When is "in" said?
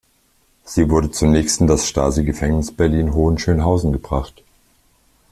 1.61-1.67